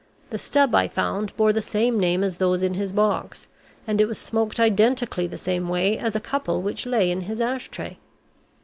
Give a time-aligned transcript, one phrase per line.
[0.31, 3.47] The stub I found bore the same name as those in his box,
[3.85, 7.39] and it was smoked identically the same way as a couple which lay in his
[7.39, 7.97] ashtray.